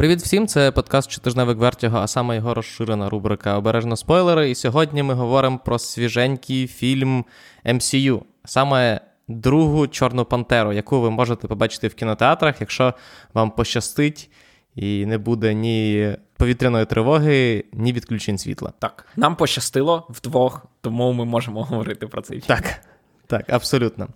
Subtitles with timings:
[0.00, 0.46] Привіт всім!
[0.46, 4.50] Це подкаст Чотижневик Вертіго, а саме його розширена рубрика Обережно спойлери.
[4.50, 7.24] І сьогодні ми говоримо про свіженький фільм
[7.66, 12.94] MCU, саме другу Чорну Пантеру, яку ви можете побачити в кінотеатрах, якщо
[13.34, 14.30] вам пощастить
[14.74, 18.72] і не буде ні повітряної тривоги, ні відключень світла.
[18.78, 22.48] Так, нам пощастило вдвох, тому ми можемо говорити про цей фільм.
[22.48, 22.82] Так,
[23.26, 24.08] так, абсолютно.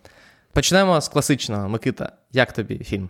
[0.52, 1.68] Почнемо з класичного.
[1.68, 3.08] Микита, як тобі фільм?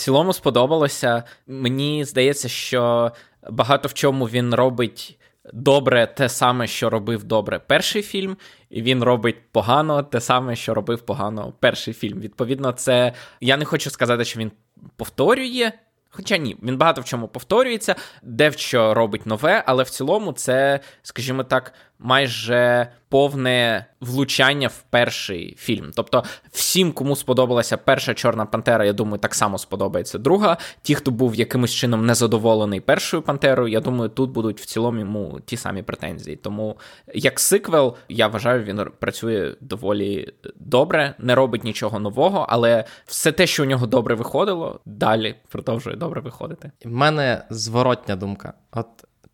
[0.00, 1.22] Цілому сподобалося.
[1.46, 3.12] Мені здається, що
[3.50, 5.18] багато в чому він робить.
[5.52, 8.36] Добре, те саме, що робив добре перший фільм,
[8.70, 12.20] і він робить погано те саме, що робив погано перший фільм.
[12.20, 14.52] Відповідно, це я не хочу сказати, що він
[14.96, 15.72] повторює
[16.12, 18.56] Хоча ні, він багато в чому повторюється, де в
[18.94, 25.90] робить нове, але в цілому це, скажімо так, майже повне влучання в перший фільм.
[25.94, 30.56] Тобто, всім, кому сподобалася перша Чорна Пантера, я думаю, так само сподобається друга.
[30.82, 35.40] Ті, хто був якимось чином незадоволений першою пантерою, я думаю, тут будуть в цілому йому
[35.44, 36.36] ті самі претензії.
[36.36, 36.78] Тому
[37.14, 43.46] як сиквел, я вважаю, він працює доволі добре, не робить нічого нового, але все те,
[43.46, 46.70] що у нього добре виходило, далі продовжує добре виходити.
[46.84, 48.52] В мене зворотня думка.
[48.72, 48.86] От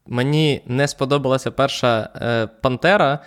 [0.06, 3.18] мені не сподобалася перша е, Пантера,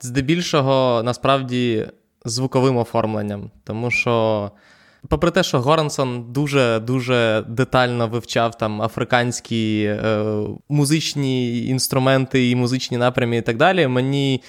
[0.00, 1.86] здебільшого, насправді,
[2.24, 3.50] звуковим оформленням.
[3.64, 4.50] Тому що,
[5.08, 10.24] попри те, що Горансон дуже-дуже детально вивчав там африканські е,
[10.68, 14.42] музичні інструменти і музичні напрямі, і так далі, мені.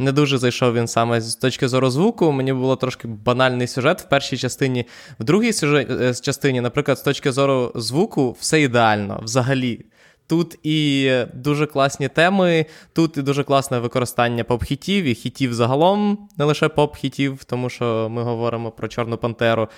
[0.00, 2.32] Не дуже зайшов він саме з точки зору звуку.
[2.32, 4.86] Мені було трошки банальний сюжет в першій частині.
[5.20, 9.84] В другій сюжет, е, частині, наприклад, з точки зору звуку, все ідеально взагалі.
[10.28, 16.44] Тут і дуже класні теми, тут і дуже класне використання поп-хітів і хітів загалом, не
[16.44, 19.68] лише поп-хітів, тому що ми говоримо про Чорну Пантеру.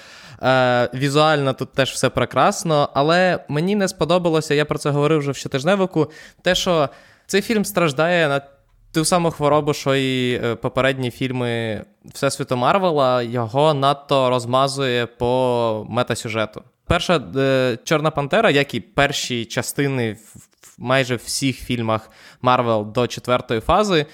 [0.42, 5.30] Е, Візуально тут теж все прекрасно, але мені не сподобалося, я про це говорив вже
[5.30, 6.10] в щотижневику,
[6.42, 6.88] те, що
[7.26, 8.40] цей фільм страждає на
[8.92, 16.62] ту саму хворобу, що і е, попередні фільми Всесвіту Марвела, його надто розмазує по метасюжету.
[16.90, 22.10] Перша е, Чорна Пантера, як і перші частини в майже всіх фільмах
[22.42, 24.06] Марвел до четвертої фази.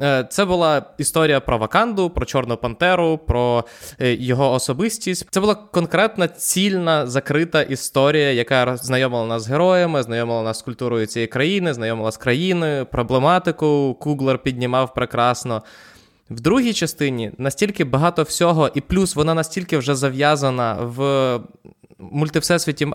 [0.00, 3.64] Е, це була історія про Ваканду, про Чорну Пантеру, про
[4.00, 5.26] е, його особистість.
[5.30, 11.06] Це була конкретна цільна закрита історія, яка знайомила нас з героями, знайомила нас з культурою
[11.06, 13.96] цієї країни, знайомила з країною, проблематику.
[14.00, 15.62] Куглер піднімав прекрасно.
[16.30, 21.40] В другій частині настільки багато всього, і плюс вона настільки вже зав'язана в
[22.12, 22.88] мультивсесвіті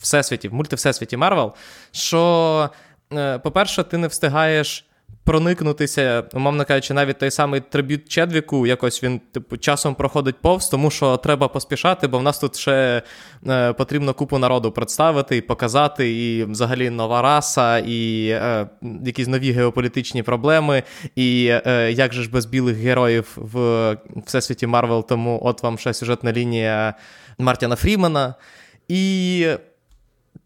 [0.00, 1.52] всесвіті, мультивсесвіті Марвел,
[1.92, 2.70] що,
[3.12, 4.84] е, по-перше, ти не встигаєш.
[5.26, 10.90] Проникнутися, умовно кажучи, навіть той самий трибют Чедвіку, якось він типу часом проходить повз, тому
[10.90, 13.02] що треба поспішати, бо в нас тут ще
[13.48, 18.66] е, потрібно купу народу представити і показати, і взагалі нова раса, і е,
[19.04, 20.82] якісь нові геополітичні проблеми.
[21.16, 25.94] І е, як же ж без білих героїв в всесвіті Марвел, тому от вам ще
[25.94, 26.94] сюжетна лінія
[27.38, 28.34] Мартіна Фрімена.
[28.88, 29.46] І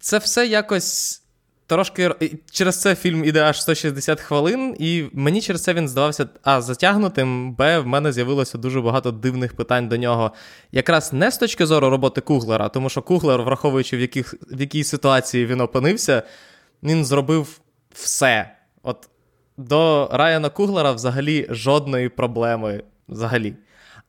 [0.00, 1.22] це все якось.
[1.66, 2.10] Трошки
[2.50, 7.54] через це фільм іде аж 160 хвилин, і мені через це він здавався а затягнутим,
[7.54, 10.32] б в мене з'явилося дуже багато дивних питань до нього.
[10.72, 14.84] Якраз не з точки зору роботи Куглера, тому що Куглер, враховуючи, в яких, в якій
[14.84, 16.22] ситуації він опинився,
[16.82, 17.60] він зробив
[17.94, 18.56] все.
[18.82, 19.09] От
[19.56, 22.82] До Райана Куглера взагалі жодної проблеми.
[23.09, 23.55] Взагалі.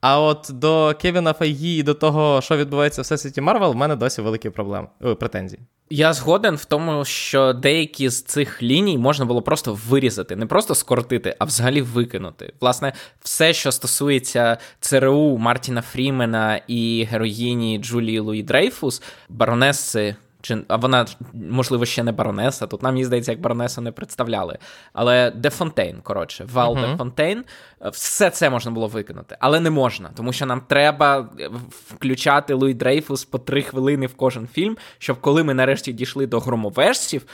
[0.02, 3.96] А от до Кевіна Файгі і до того, що відбувається в всесвіті Марвел, в мене
[3.96, 5.62] досі великі проблеми о, претензії.
[5.90, 10.76] Я згоден в тому, що деякі з цих ліній можна було просто вирізати, не просто
[10.76, 12.54] скоротити, а взагалі викинути.
[12.62, 20.76] Власне, все, що стосується ЦРУ Мартіна Фрімена і героїні Джулії Луї Дрейфус, баронеси чи а
[20.76, 22.68] вона, можливо, ще не баронеса.
[22.68, 24.58] Тут нам, мені здається, як баронесу не представляли.
[24.94, 26.92] Але Де Фонтейн, коротше, Вал uh-huh.
[26.92, 27.44] Де Фонтейн,
[27.92, 31.30] все це можна було викинути, але не можна, тому що нам треба
[31.72, 36.40] включати Луї Дрейфус по три хвилини в кожен фільм, щоб коли ми нарешті дійшли до
[36.40, 37.26] громовержців,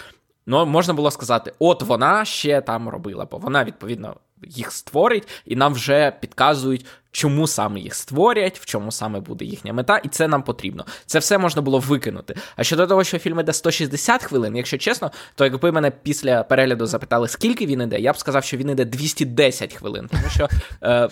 [0.45, 4.15] ну можна було сказати: от вона ще там робила, бо вона відповідно
[4.47, 9.73] їх створить, і нам вже підказують, чому саме їх створять, в чому саме буде їхня
[9.73, 10.85] мета, і це нам потрібно.
[11.05, 12.35] Це все можна було викинути.
[12.55, 16.85] А щодо того, що фільм іде 160 хвилин, якщо чесно, то якби мене після перегляду
[16.85, 20.49] запитали, скільки він іде, я б сказав, що він іде 210 хвилин, тому що
[20.83, 21.09] е,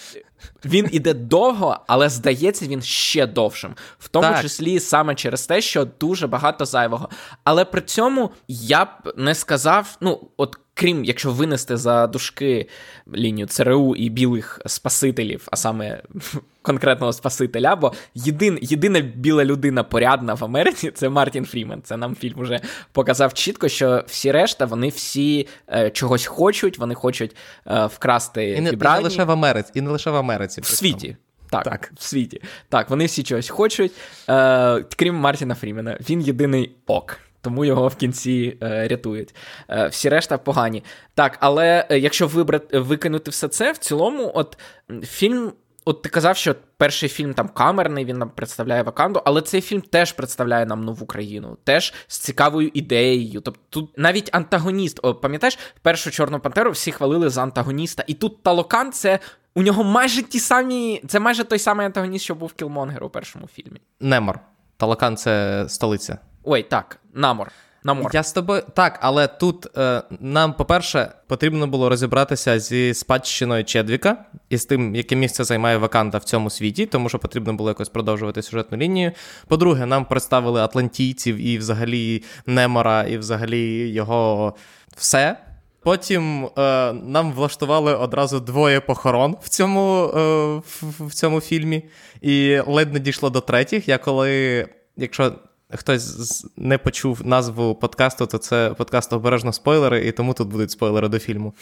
[0.66, 4.42] він іде довго, але здається, він ще довшим, в тому так.
[4.42, 7.10] числі саме через те, що дуже багато зайвого.
[7.44, 12.68] Але при цьому я б не сказав, ну, от крім якщо винести за дужки
[13.16, 16.04] лінію ЦРУ і білих спасителів, а саме
[16.62, 21.82] конкретного спасителя, бо єдин, єдина біла людина порядна в Америці це Мартін Фрімен.
[21.84, 22.60] Це нам фільм вже
[22.92, 27.36] показав чітко, що всі решта вони всі е, чогось хочуть, вони хочуть
[27.68, 30.62] е, вкрасти і не, і не лише в Америці, і не лише в Америці.
[30.62, 31.18] В світі.
[31.50, 32.42] Так, так, в світі.
[32.70, 33.92] Так, вони всі чогось хочуть,
[34.30, 35.98] е, крім Мартіна Фрімена.
[36.10, 39.36] Він єдиний ок тому його в кінці е, рятують.
[39.70, 40.84] Е, всі решта погані.
[41.14, 44.58] Так, але е, якщо вибрати викинути все це, в цілому, от
[45.04, 45.52] фільм.
[45.86, 49.82] От ти казав, що перший фільм там камерний, він нам представляє Ваканду, але цей фільм
[49.82, 53.42] теж представляє нам нову країну, теж з цікавою ідеєю.
[53.42, 58.44] Тобто тут навіть антагоніст, О, пам'ятаєш, першу Чорну Пантеру всі хвалили за антагоніста, і тут
[58.44, 59.20] Талокан це
[59.56, 63.48] у нього майже ті самі, це майже той самий антагоніст, що був Кілмонгер у першому
[63.48, 63.82] фільмі.
[64.00, 64.40] Немор.
[64.78, 66.18] Талокан це столиця.
[66.44, 67.52] Ой, так, намор.
[67.86, 68.12] Намор.
[68.14, 74.26] Я з тобою так, але тут е, нам, по-перше, потрібно було розібратися зі спадщиною Чедвіка
[74.50, 77.90] і з тим, яке місце займає Ваканда в цьому світі, тому що потрібно було якось
[77.90, 79.12] продовжувати сюжетну лінію.
[79.48, 84.56] По-друге, нам представили атлантійців і взагалі Немора, і взагалі його
[84.98, 85.38] все.
[85.84, 90.20] Потім е, нам влаштували одразу двоє похорон в цьому е,
[90.56, 91.84] в, в цьому фільмі,
[92.22, 93.88] і ледь не дійшло до третіх.
[93.88, 94.68] Я коли,
[94.98, 95.34] якщо
[95.76, 101.08] хтось не почув назву подкасту, то це подкаст обережно спойлери, і тому тут будуть спойлери
[101.08, 101.54] до фільму.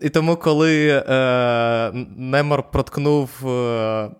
[0.00, 4.10] І тому, коли е, Немор проткнув е,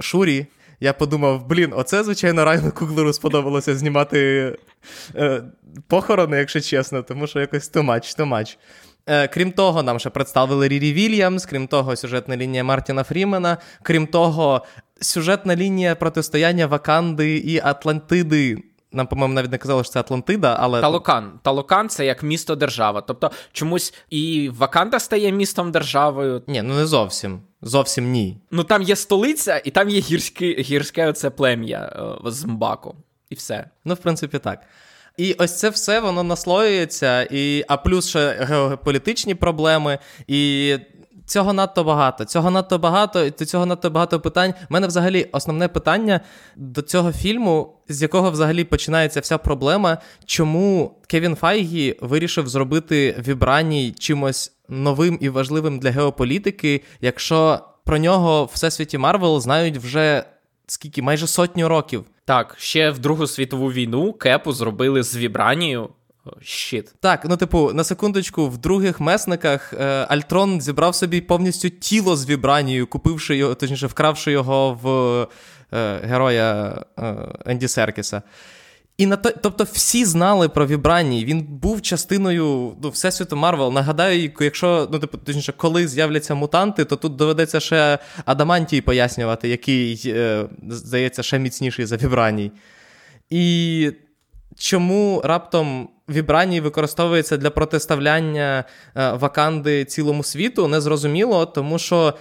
[0.00, 0.46] Шурі,
[0.80, 4.52] я подумав: блін, оце, звичайно, Райану Куглеру сподобалося знімати
[5.14, 5.42] е,
[5.86, 8.58] похорони, якщо чесно, тому що якось тумач, тумач.
[9.08, 13.56] Е, крім того, нам ще представили Рірі Вільямс, крім того, сюжетна лінія Мартіна Фрімена.
[13.82, 14.64] Крім того,
[15.00, 18.62] сюжетна лінія протистояння Ваканди і Атлантиди.
[18.92, 20.80] Нам, по-моєму, навіть не казали, що це Атлантида, але.
[20.80, 21.40] Талокан.
[21.42, 23.00] Талокан це як місто держава.
[23.00, 26.42] Тобто чомусь і Ваканда стає містом державою.
[26.46, 27.40] Ні, ну не зовсім.
[27.62, 28.38] Зовсім ні.
[28.50, 31.92] Ну там є столиця, і там є гірське, гірське оце плем'я
[32.26, 32.94] е, з Мбаку.
[33.30, 33.70] І все.
[33.84, 34.60] Ну, в принципі, так.
[35.18, 39.98] І ось це все воно наслоюється, і, а плюс ще геополітичні проблеми.
[40.26, 40.74] І
[41.26, 42.24] цього надто багато.
[42.24, 44.54] Цього надто багато, і до цього надто багато питань.
[44.70, 46.20] У мене взагалі основне питання
[46.56, 53.94] до цього фільму, з якого взагалі починається вся проблема, чому Кевін Файгі вирішив зробити Вібраній
[53.98, 60.24] чимось новим і важливим для геополітики, якщо про нього в всесвіті Марвел знають вже
[60.66, 62.04] скільки майже сотню років.
[62.28, 65.88] Так, ще в Другу світову війну Кепу зробили з Вібранією.
[66.42, 66.94] Щит.
[67.00, 72.30] Так, ну типу, на секундочку, в других месниках е, Альтрон зібрав собі повністю тіло з
[72.30, 74.88] вібранією, купивши його, точніше, вкравши його в
[75.76, 77.14] е, героя е,
[77.46, 78.22] Енді Серкіса.
[78.98, 81.24] І на то, тобто всі знали про Вібраній.
[81.24, 83.72] Він був частиною ну, Всесвіту Марвел.
[83.72, 90.02] Нагадаю, якщо ну, типу, точніше, коли з'являться мутанти, то тут доведеться ще Адамантій пояснювати, який,
[90.06, 92.52] е, здається, ще міцніший за Вібраній.
[93.30, 93.92] І
[94.58, 98.64] чому раптом Вібраній використовується для протиставляння
[98.96, 102.14] е, Ваканди цілому світу, незрозуміло, тому що.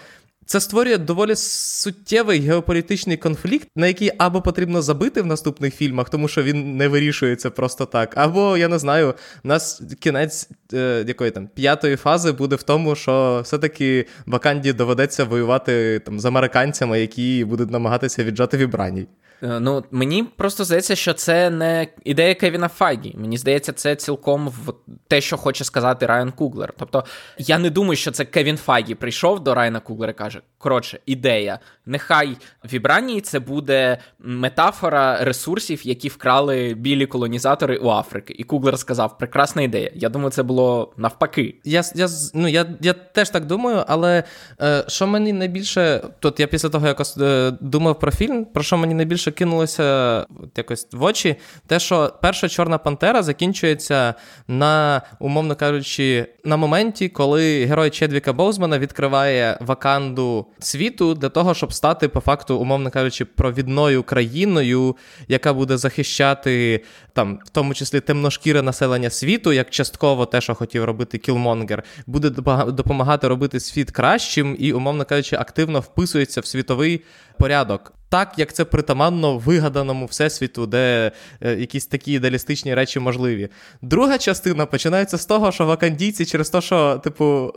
[0.48, 6.28] Це створює доволі суттєвий геополітичний конфлікт, на який або потрібно забити в наступних фільмах, тому
[6.28, 8.14] що він не вирішується просто так.
[8.18, 9.14] Або я не знаю,
[9.44, 15.24] у нас кінець е, якої там п'ятої фази буде в тому, що все-таки Баканді доведеться
[15.24, 19.08] воювати там з американцями, які будуть намагатися віджати вібраній.
[19.44, 23.16] Е, ну, мені просто здається, що це не ідея Кевіна Файгі.
[23.18, 24.74] Мені здається, це цілком в
[25.08, 26.74] те, що хоче сказати Райан Куглер.
[26.78, 27.04] Тобто,
[27.38, 31.60] я не думаю, що це Кевін Файгі прийшов до Райана Куглера і каже: коротше, ідея.
[31.86, 32.38] Нехай
[32.74, 38.36] вібранії це буде метафора ресурсів, які вкрали білі колонізатори у Африки.
[38.38, 39.92] І Куглер сказав: прекрасна ідея.
[39.96, 41.56] Я думаю, це було навпаки.
[41.64, 44.24] Я я, ну, я, я теж так думаю, але
[44.62, 48.78] е, що мені найбільше, тут я після того якось е, думав про фільм, про що
[48.78, 50.26] мені найбільше що кинулося
[50.58, 51.36] якось в очі,
[51.68, 54.14] те, що перша Чорна Пантера закінчується
[54.48, 61.74] на, умовно кажучи, на моменті, коли герой Чедвіка Боузмана відкриває ваканду світу для того, щоб
[61.74, 64.96] стати, по факту, умовно кажучи, провідною країною,
[65.28, 70.84] яка буде захищати там, в тому числі темношкіре населення світу, як частково те, що хотів
[70.84, 72.30] робити Кілмонгер, буде
[72.68, 77.02] допомагати робити світ кращим і, умовно кажучи, активно вписується в світовий
[77.40, 81.12] порядок так, як це притаманно вигаданому всесвіту, де
[81.42, 83.50] е, якісь такі ідеалістичні речі можливі.
[83.82, 87.54] Друга частина починається з того, що вакандійці через те, що, типу.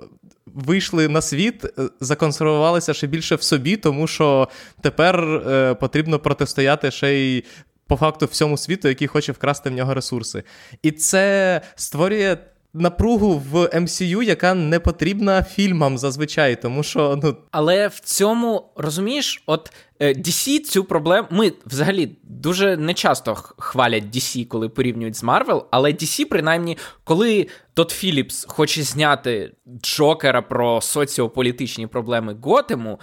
[0.55, 4.49] Вийшли на світ, е, законсервувалися ще більше в собі, тому що
[4.81, 7.45] тепер е, потрібно протистояти ще й
[7.87, 10.43] по факту всьому світу, який хоче вкрасти в нього ресурси.
[10.83, 12.37] І це створює
[12.75, 17.37] напругу в MCU, яка не потрібна фільмам зазвичай, тому що ну.
[17.51, 21.29] Але в цьому розумієш, от е, DC цю проблему.
[21.31, 27.91] Ми взагалі дуже нечасто хвалять DC, коли порівнюють з Marvel, але DC, принаймні, коли Тот
[27.91, 33.01] Філіпс хоче зняти Джокера про соціополітичні проблеми Готему,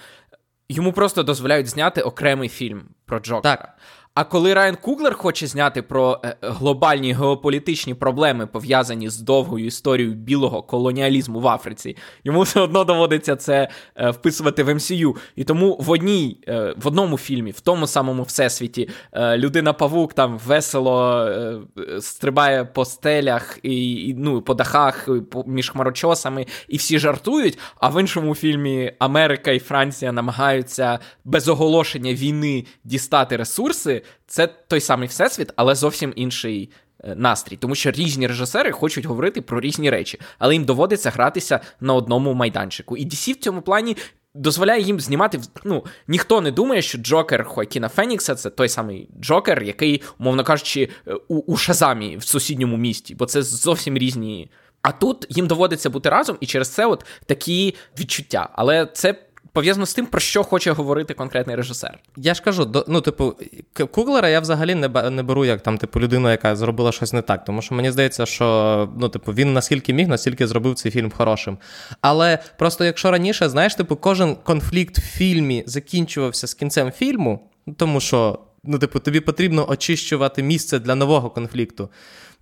[0.70, 3.56] йому просто дозволяють зняти окремий фільм про Джокера.
[3.56, 3.78] Так.
[4.18, 10.16] А коли Райан Куглер хоче зняти про е, глобальні геополітичні проблеми, пов'язані з довгою історією
[10.16, 15.16] білого колоніалізму в Африці, йому все одно доводиться це е, вписувати в МСЮ.
[15.36, 20.38] І тому в одній, е, в одному фільмі, в тому самому всесвіті, людина Павук там
[20.38, 21.30] весело
[22.00, 25.10] стрибає по стелях і ну, по дахах
[25.46, 27.60] між хмарочосами, і всі жартують.
[27.80, 34.82] А в іншому фільмі Америка і Франція намагаються без оголошення війни дістати ресурси це той
[34.82, 36.70] самий всесвіт, але зовсім інший.
[37.04, 41.60] Е, настрій, тому що різні режисери хочуть говорити про різні речі, але їм доводиться гратися
[41.80, 42.98] на одному майданчику.
[42.98, 43.98] І DC в цьому плані
[44.38, 45.42] дозволяє їм знімати.
[45.64, 50.90] Ну ніхто не думає, що Джокер Хоакіна Фенікса це той самий Джокер, який, умовно кажучи,
[51.08, 54.50] е, у, у Шазамі в сусідньому місті, бо це зовсім різні.
[54.82, 58.50] А тут їм доводиться бути разом, і через це от такі відчуття.
[58.54, 59.16] Але це
[59.58, 62.00] пов'язано з тим, про що хоче говорити конкретний режисер.
[62.18, 63.36] Я ж кажу, до, ну, типу,
[63.92, 67.46] Куглера я взагалі не не беру як там, типу, людину, яка зробила щось не так.
[67.46, 71.58] Тому що мені здається, що ну, типу, він наскільки міг, настільки зробив цей фільм хорошим.
[72.02, 78.00] Але просто якщо раніше, знаєш, типу, кожен конфлікт в фільмі закінчувався з кінцем фільму, тому
[78.00, 78.40] що.
[78.70, 81.90] Ну, типу, тобі потрібно очищувати місце для нового конфлікту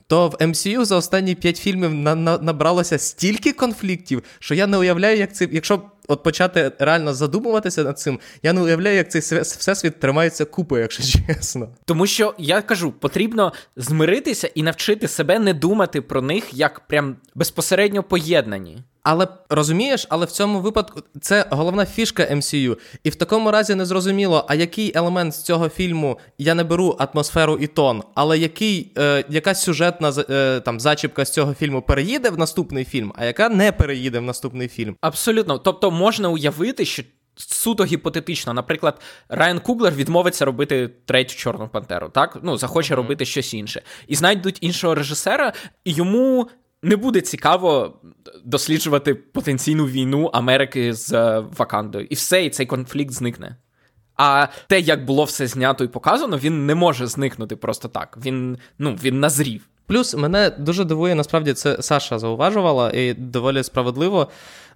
[0.08, 4.78] то в MCU за останні п'ять фільмів на, на, набралося стільки конфліктів, що я не
[4.78, 5.48] уявляю, як це.
[5.52, 10.82] Якщо от почати реально задумуватися над цим, я не уявляю, як цей всесвіт тримається купою,
[10.82, 11.70] якщо чесно.
[11.86, 17.16] Тому що я кажу, потрібно змиритися і навчити себе не думати про них як прям
[17.36, 18.84] безпосередньо поєднані.
[19.06, 22.78] Але розумієш, але в цьому випадку це головна фішка MCU.
[23.04, 26.98] І в такому разі не зрозуміло, а який елемент з цього фільму я не беру
[27.00, 32.30] атмосферу і тон, але який, е, яка сюжетна е, там зачіпка з цього фільму переїде
[32.30, 34.96] в наступний фільм, а яка не переїде в наступний фільм?
[35.02, 35.58] Абсолютно.
[35.58, 37.04] Тобто можна уявити, що.
[37.38, 42.38] Суто гіпотетично, наприклад, Райан Куглер відмовиться робити третю Чорну Пантеру, так?
[42.44, 42.98] Ну, захоче mm-hmm.
[42.98, 43.82] робити щось інше.
[44.08, 45.54] І знайдуть іншого режисера,
[45.86, 46.50] і йому
[46.86, 48.00] не буде цікаво
[48.44, 52.08] досліджувати потенційну війну Америки з е, Вакандою.
[52.10, 53.58] І все, і цей конфлікт зникне.
[54.16, 58.18] А те, як було все знято і показано, він не може зникнути просто так.
[58.26, 59.62] Він ну, він назрів.
[59.88, 64.28] Плюс мене дуже дивує, насправді це Саша зауважувала, і доволі справедливо.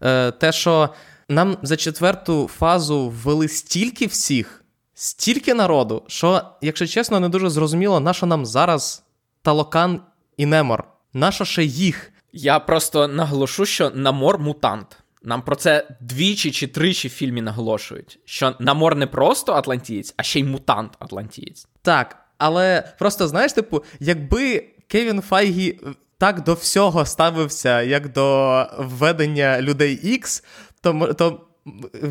[0.02, 0.90] Е, те, що
[1.30, 4.64] нам за четверту фазу ввели стільки всіх,
[4.94, 9.04] стільки народу, що, якщо чесно, не дуже зрозуміло, на що нам зараз
[9.42, 10.02] Талокан
[10.38, 10.84] і Немор.
[11.14, 12.12] Нащо ще їх?
[12.34, 14.98] Я просто наголошу, що Намор мутант.
[15.24, 18.20] Нам про це двічі чи тричі в фільмі наголошують.
[18.26, 21.68] Що Намор не просто Атлантієць, а ще й мутант Атлантієць.
[21.82, 25.80] Так, але просто знаєш, типу, якби Кевін Файгі
[26.18, 30.44] так до всього ставився, як до введення людей X,
[30.82, 31.49] то то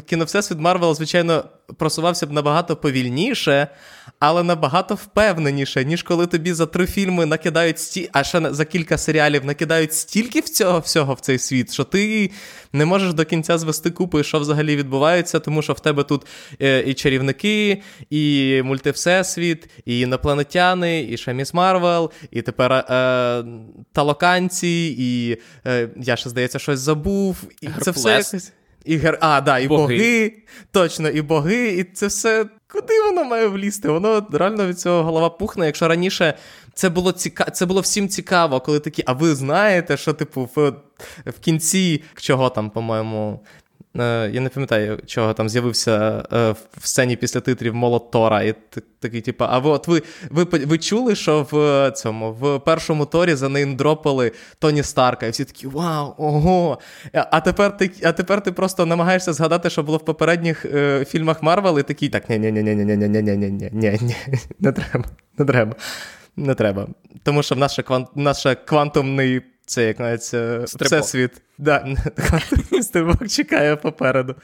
[0.07, 1.45] кіновсесвіт Марвел, звичайно,
[1.77, 3.69] просувався б набагато повільніше,
[4.19, 8.99] але набагато впевненіше, ніж коли тобі за три фільми накидають сті, а ще за кілька
[8.99, 12.31] серіалів накидають стільки цього всього в цей світ, що ти
[12.73, 16.27] не можеш до кінця звести докупи, що взагалі відбувається, тому що в тебе тут
[16.63, 23.45] е, і чарівники, і мультивсесвіт, і інопланетяни, і ще Міс Марвел, і тепер е,
[23.93, 27.37] талоканці, і е, я ще здається щось забув.
[27.61, 28.53] І це все якось.
[28.89, 29.19] І гер...
[29.21, 29.97] А, да, і боги.
[29.97, 30.33] боги.
[30.71, 32.47] Точно, і боги, і це все.
[32.73, 33.89] Куди воно має влізти?
[33.89, 35.67] Воно реально від цього голова пухне.
[35.67, 36.35] Якщо раніше
[36.75, 37.45] це було ціка...
[37.45, 40.71] це було всім цікаво, коли такі, а ви знаєте, що, типу, в,
[41.27, 43.41] в кінці чого там, по-моєму,
[43.95, 48.43] я не пам'ятаю, чого там з'явився е, в сцені після титрів молот Тора.
[48.43, 48.55] І
[49.01, 53.35] такий, типу, а ви от ви ви, ви чули, що в цьому в першому торі
[53.35, 56.79] занеймдропали Тоні Старка, і всі такі вау, ого!
[57.13, 61.43] А тепер ти а тепер ти просто намагаєшся згадати, що було в попередніх е, фільмах
[61.43, 63.99] Марвел, і такий так, ні ні ні ні ні ні ні ні ні ні ні
[64.03, 64.17] ні
[64.61, 65.05] не треба,
[65.39, 65.77] не треба.
[66.37, 66.89] Не треба.
[67.23, 70.21] Тому що в наш квант, наш квантумний це як навіть
[70.65, 71.43] всесвіт.
[71.59, 71.87] Да,
[72.83, 74.35] Стрибок чекає попереду.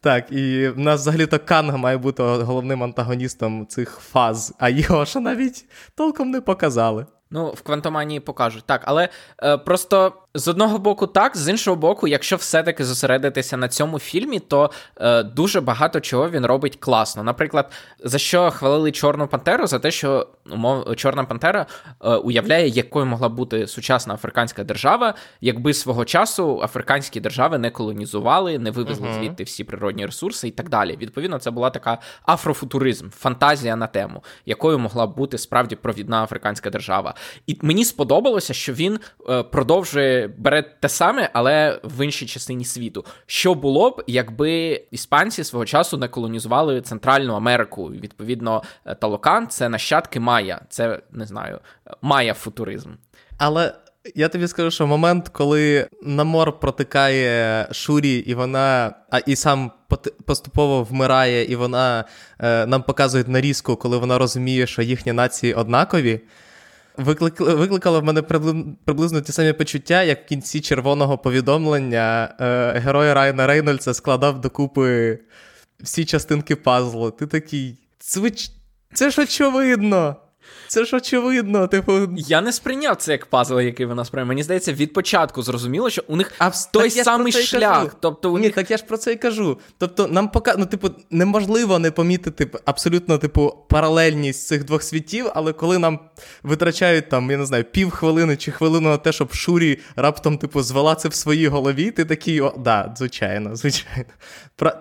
[0.00, 5.20] Так, і в нас взагалі-то Канг має бути головним антагоністом цих фаз, а його ж
[5.20, 7.06] навіть толком не показали.
[7.30, 8.64] Ну, в квантоманії покажуть.
[8.66, 9.08] Так, але
[9.42, 14.38] е, просто з одного боку, так, з іншого боку, якщо все-таки зосередитися на цьому фільмі,
[14.38, 17.22] то е, дуже багато чого він робить класно.
[17.22, 17.70] Наприклад,
[18.04, 19.66] за що хвалили Чорну Пантеру?
[19.66, 21.66] За те, що умов, Чорна Пантера
[22.04, 28.58] е, уявляє, якою могла бути сучасна африканська держава, якби свого часу африканські держави не колонізували,
[28.58, 29.18] не вивезли uh-huh.
[29.18, 30.96] звідти всі природні ресурси і так далі.
[30.96, 36.70] Відповідно, це була така афрофутуризм, фантазія на тему, якою могла б бути справді провідна африканська
[36.70, 37.14] держава.
[37.46, 43.04] І мені сподобалося, що він е, продовжує бере те саме, але в іншій частині світу.
[43.26, 47.90] Що було б, якби іспанці свого часу не колонізували Центральну Америку?
[47.90, 51.60] Відповідно, е, Талокан це нащадки Майя, це не знаю,
[52.02, 52.90] Майя футуризм.
[53.38, 53.74] Але.
[54.14, 59.70] Я тобі скажу, що момент, коли на мор протикає Шурі, і вона, а і сам
[60.26, 62.04] поступово вмирає, і вона
[62.38, 66.20] е, нам показує нарізку, коли вона розуміє, що їхні нації однакові
[66.98, 68.22] викликало в мене
[68.84, 75.18] приблизно ті самі почуття, як в кінці червоного повідомлення е, герой Райана Рейнольдса складав докупи
[75.80, 77.10] всі частинки пазлу.
[77.10, 77.78] Ти такий.
[78.94, 80.16] Це ж очевидно.
[80.68, 81.98] Це ж очевидно, типу.
[82.16, 84.28] Я не сприйняв це як пазл, який вона сприйняла.
[84.28, 87.96] Мені здається, від початку зрозуміло, що у них а той самий шлях.
[88.00, 88.54] Тобто у Ні, них...
[88.54, 89.58] так я ж про це і кажу.
[89.78, 90.54] Тобто, нам пока...
[90.58, 96.00] ну, типу, неможливо не помітити абсолютно, типу, паралельність цих двох світів, але коли нам
[96.42, 100.62] витрачають там, я не знаю, пів хвилини чи хвилину на те, щоб Шурі раптом, типу,
[100.62, 104.04] звела це в своїй голові, ти такий, о, да, звичайно, звичайно.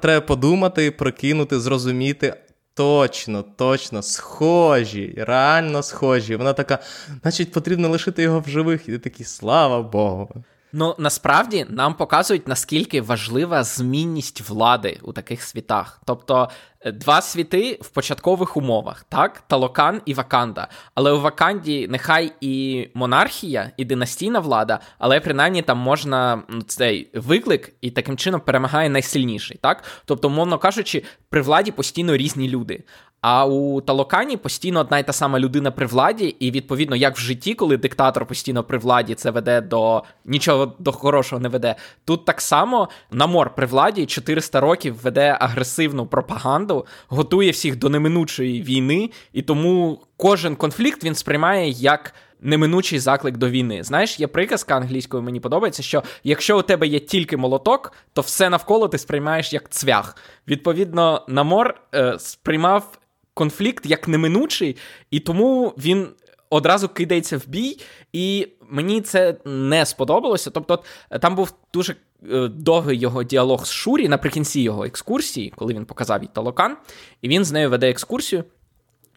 [0.02, 2.34] Треба подумати, прокинути, зрозуміти.
[2.78, 6.36] Точно, точно, схожі, реально схожі.
[6.36, 6.80] Вона така,
[7.22, 10.44] значить, потрібно лишити його в живих, і ти такий, слава Богу.
[10.74, 16.02] Ну насправді нам показують наскільки важлива змінність влади у таких світах.
[16.06, 16.50] Тобто
[16.82, 20.68] е, два світи в початкових умовах, так, Талокан і Ваканда.
[20.96, 27.10] Але у Ваканді нехай і монархія, і династійна влада, але принаймні там можна ну, цей
[27.14, 29.58] виклик і таким чином перемагає найсильніший.
[29.62, 29.84] так?
[30.06, 32.84] Тобто, мовно кажучи, при владі постійно різні люди.
[33.22, 37.20] А у Талокані постійно одна й та сама людина при владі, і відповідно, як в
[37.20, 41.76] житті, коли диктатор постійно при владі, це веде до нічого до хорошого не веде.
[42.06, 48.62] Тут так само намор при владі 400 років веде агресивну пропаганду, готує всіх до неминучої
[48.62, 52.14] війни, і тому кожен конфлікт він сприймає як.
[52.42, 53.84] Неминучий заклик до війни.
[53.84, 58.50] Знаєш, є приказка англійською, мені подобається, що якщо у тебе є тільки молоток, то все
[58.50, 60.16] навколо ти сприймаєш як цвях.
[60.48, 62.98] Відповідно, Намор е, сприймав
[63.38, 64.76] конфлікт як неминучий,
[65.12, 66.08] і тому він
[66.50, 67.80] одразу кидається в бій,
[68.14, 70.50] і мені це не сподобалося.
[70.50, 70.84] Тобто,
[71.22, 71.96] там був дуже
[72.32, 76.78] е, довгий його діалог з Шурі наприкінці його екскурсії, коли він показав їй талокан,
[77.22, 78.44] і він з нею веде екскурсію.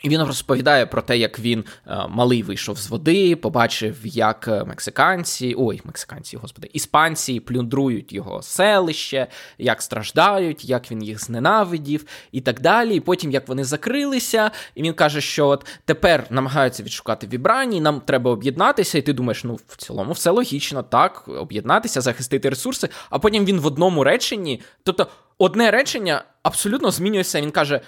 [0.03, 4.65] І він розповідає про те, як він е, малий вийшов з води, побачив, як е,
[4.65, 9.27] мексиканці, ой, мексиканці, господи, іспанці плюндрують його селище,
[9.59, 12.95] як страждають, як він їх зненавидів і так далі.
[12.95, 18.01] І потім як вони закрилися, і він каже, що от тепер намагаються відшукати вібрані, нам
[18.01, 18.99] треба об'єднатися.
[18.99, 22.89] І ти думаєш, ну в цілому все логічно, так, об'єднатися, захистити ресурси.
[23.11, 25.07] А потім він в одному реченні, тобто
[25.39, 27.41] одне речення абсолютно змінюється.
[27.41, 27.81] Він каже.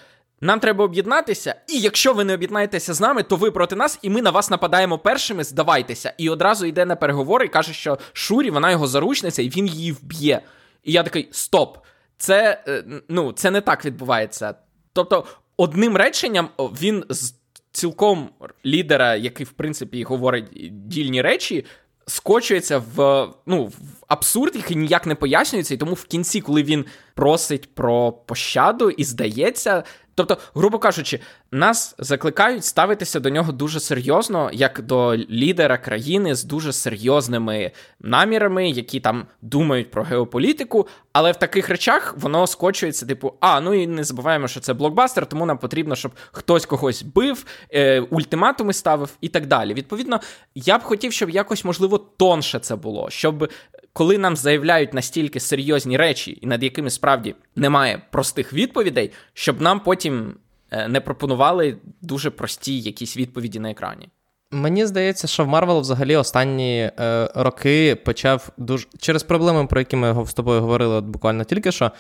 [0.45, 4.11] Нам треба об'єднатися, і якщо ви не об'єднаєтеся з нами, то ви проти нас, і
[4.11, 5.45] ми на вас нападаємо першими.
[5.45, 6.15] Здавайтеся.
[6.19, 9.93] І одразу йде на переговори і каже, що Шурі, вона його заручниця, і він її
[9.93, 10.41] вб'є.
[10.85, 11.79] І я такий: стоп,
[12.17, 14.55] це е, ну, це не так відбувається.
[14.93, 15.25] Тобто,
[15.57, 17.35] одним реченням він з
[17.73, 18.29] цілком
[18.67, 20.49] лідера, який в принципі говорить
[20.89, 21.65] дільні речі,
[22.07, 23.75] скочується в ну, в
[24.09, 29.05] абсурд, який ніяк не пояснюється, і тому в кінці, коли він просить про пощаду і
[29.05, 29.83] здається,
[30.15, 31.21] Тобто, грубо кажучи,
[31.51, 37.71] нас закликають ставитися до нього дуже серйозно, як до лідера країни з дуже серйозними
[38.01, 40.89] намірами, які там думають про геополітику.
[41.13, 45.27] Але в таких речах воно скочується, типу, а ну і не забуваємо, що це блокбастер,
[45.27, 47.45] тому нам потрібно, щоб хтось когось бив,
[47.75, 49.75] е, ультиматуми ставив і так далі.
[49.75, 50.21] Відповідно,
[50.55, 53.51] я б хотів, щоб якось можливо тонше це було, щоб
[53.93, 59.81] коли нам заявляють настільки серйозні речі, і над якими справді немає простих відповідей, щоб нам
[59.81, 60.35] потім
[60.71, 64.09] е, не пропонували дуже прості якісь відповіді на екрані.
[64.51, 69.97] Мені здається, що в Марвел взагалі останні е, роки почав дуже через проблеми, про які
[69.97, 71.93] ми з тобою говорили от буквально тільки що.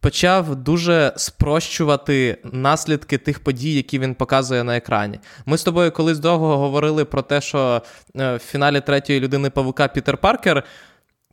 [0.00, 5.20] Почав дуже спрощувати наслідки тих подій, які він показує на екрані.
[5.46, 7.82] Ми з тобою колись довго говорили про те, що
[8.16, 10.64] е, в фіналі третьої Людини-павука Пітер Паркер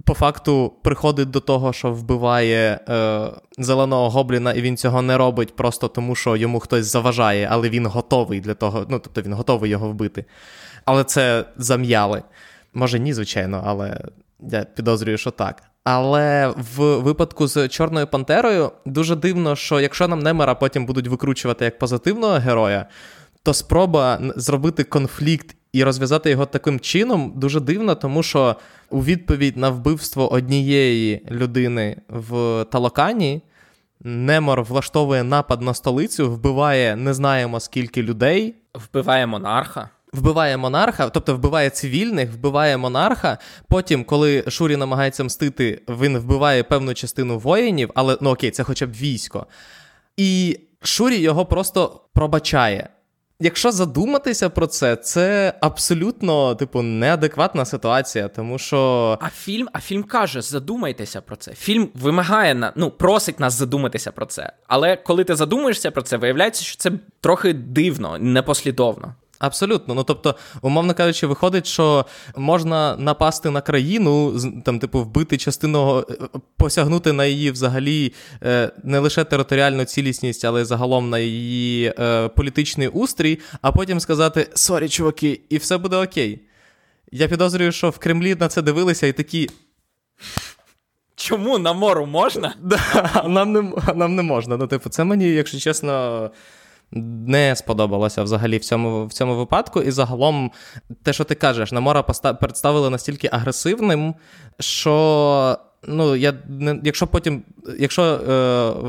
[0.06, 5.56] по факту приходить до того, що вбиває е, зеленого гобліна, і він цього не робить
[5.56, 9.72] просто тому, що йому хтось заважає, але він готовий для того, ну тобто він готовий
[9.72, 10.26] його вбити.
[10.86, 12.24] Але це зам'яли.
[12.74, 14.02] Може, ні, звичайно, але
[14.40, 15.64] я підозрюю, що так.
[15.84, 21.66] Але в випадку з Чорною Пантерою дуже дивно, що якщо нам Немера потім будуть викручувати
[21.66, 22.86] як позитивного героя,
[23.44, 28.56] то спроба зробити конфлікт і розв'язати його таким чином дуже дивно, тому що
[28.90, 33.42] у відповідь на вбивство однієї людини в Талокані
[34.04, 38.56] Немор влаштовує напад на столицю, вбиває не знаємо скільки людей.
[38.74, 39.90] Вбиває монарха.
[40.14, 43.38] Вбиває монарха, тобто вбиває цивільних, вбиває монарха.
[43.68, 48.86] Потім, коли Шурі намагається мстити, він вбиває певну частину воїнів, але ну окей, це хоча
[48.86, 49.48] б військо.
[50.18, 52.90] І Шурі його просто пробачає.
[53.43, 59.17] Якщо задуматися про це, це абсолютно, типу, неадекватна ситуація, тому що.
[59.21, 61.54] А фільм, а фільм каже: задумайтеся про це.
[61.54, 64.54] Фільм вимагає на ну просить нас задуматися про це.
[64.67, 69.15] Але коли ти задумуєшся про це, виявляється, що це трохи дивно, непослідовно.
[69.41, 69.93] Абсолютно.
[69.93, 76.15] Ну тобто, умовно кажучи, виходить, що можна напасти на країну, там, типу, вбити частину, е,
[76.58, 82.27] посягнути на її взагалі е, не лише територіальну цілісність, але й загалом на її е,
[82.27, 86.39] політичний устрій, а потім сказати sorry, чуваки, і все буде окей.
[87.12, 89.49] Я підозрюю, що в Кремлі на це дивилися і такі.
[91.15, 94.58] Чому Намору можна, да, нам не нам не можна.
[94.58, 96.30] Ну, типу, це мені, якщо чесно,
[96.91, 99.82] не сподобалося взагалі в цьому в цьому випадку.
[99.82, 100.51] І загалом,
[101.04, 102.04] те, що ти кажеш, Намора
[102.41, 104.15] представили настільки агресивним,
[104.60, 105.58] що.
[105.88, 107.43] Ну, я не, якщо потім,
[107.80, 108.19] якщо е,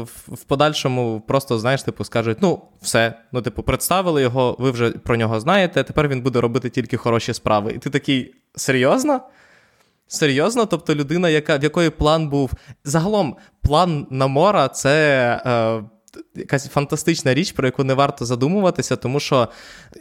[0.03, 4.91] в, в подальшому просто, знаєш, типу, скажуть, ну, все, ну, типу, представили його, ви вже
[4.91, 7.73] про нього знаєте, тепер він буде робити тільки хороші справи.
[7.73, 9.21] І ти такий, серйозно?
[10.09, 10.67] Серйозно?
[10.67, 12.53] Тобто людина, яка, в якої план був.
[12.85, 15.41] Загалом, план Намора це.
[15.47, 15.83] Е,
[16.35, 19.49] якась фантастична річ, про яку не варто задумуватися, тому що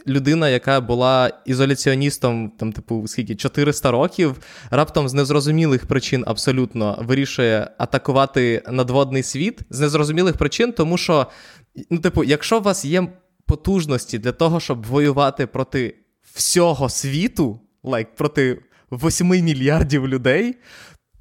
[0.06, 4.36] людина, яка була ізоляціоністом, там, типу, скільки 400 років,
[4.70, 9.60] раптом з незрозумілих причин абсолютно вирішує атакувати надводний світ.
[9.70, 11.26] З незрозумілих причин, тому що,
[11.90, 13.08] ну, типу, якщо у вас є
[13.46, 15.96] потужності для того, щоб воювати проти
[16.34, 20.54] всього світу, like, проти 8 мільярдів людей,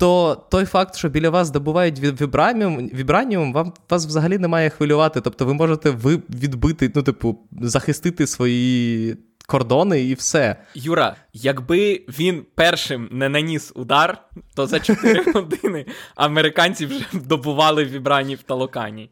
[0.02, 5.22] то той факт, що біля вас добувають вібраніум, вібраніум, вам вас взагалі не має хвилювати.
[5.22, 10.56] Тобто ви можете ви відбити, ну, типу, захистити свої кордони і все.
[10.76, 14.18] Юра, якби він першим не наніс удар,
[14.56, 15.86] то за 4 години
[16.16, 19.10] американці вже добували вібраніум в Талокані.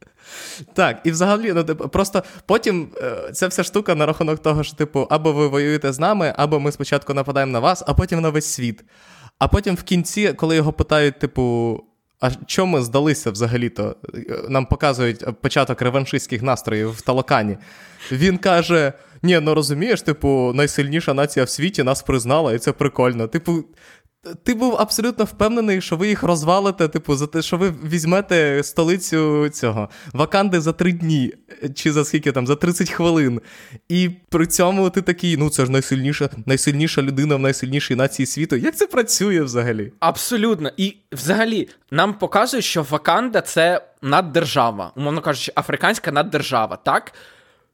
[0.73, 4.75] Так, і взагалі, ну типу, просто потім е, ця вся штука на рахунок того, що,
[4.75, 8.29] типу, або ви воюєте з нами, або ми спочатку нападаємо на вас, а потім на
[8.29, 8.83] весь світ.
[9.39, 11.79] А потім в кінці, коли його питають, типу,
[12.19, 13.95] а чому ми здалися взагалі-то?
[14.49, 17.57] Нам показують початок реваншистських настроїв в Талакані.
[18.11, 23.27] Він каже: Ні, ну розумієш, типу, найсильніша нація в світі нас признала, і це прикольно.
[23.27, 23.63] Типу,
[24.43, 29.49] ти був абсолютно впевнений, що ви їх розвалите, типу, за те, що ви візьмете столицю
[29.49, 31.33] цього Ваканди за три дні,
[31.75, 33.41] чи за скільки там, за 30 хвилин.
[33.89, 38.55] І при цьому ти такий, ну це ж найсильніша найсильніша людина в найсильнішій нації світу.
[38.55, 39.91] Як це працює взагалі?
[39.99, 40.71] Абсолютно.
[40.77, 47.13] І взагалі нам показують, що Ваканда це наддержава, умовно кажучи, африканська наддержава, так?